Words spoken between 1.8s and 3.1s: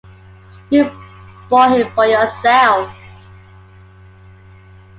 for yourself.